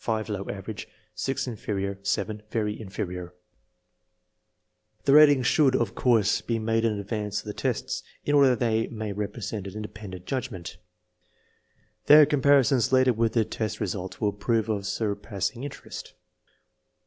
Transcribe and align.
Very 0.03 0.21
inferior 0.21 0.71
802 1.13 1.51
INTELLIGENCE 1.51 2.17
OF 2.17 2.45
SCHOOL 2.49 2.89
CHILDREN 2.89 3.31
The 5.05 5.13
ratings 5.13 5.45
should, 5.45 5.75
of 5.75 5.93
course, 5.93 6.41
be 6.41 6.57
made 6.57 6.83
in 6.83 6.97
advance 6.97 7.41
of 7.41 7.45
the 7.45 7.53
tests, 7.53 8.01
in 8.25 8.33
order 8.33 8.49
that 8.49 8.59
they 8.59 8.87
may 8.87 9.13
represent 9.13 9.67
an 9.67 9.75
inde 9.75 9.93
pendent 9.93 10.25
judgment. 10.25 10.77
Their 12.07 12.25
comparison 12.25 12.81
later 12.91 13.13
with 13.13 13.33
the 13.33 13.45
test 13.45 13.79
results 13.79 14.19
will 14.19 14.33
prove 14.33 14.69
of 14.69 14.87
surpassing 14.87 15.63
interest. 15.63 16.15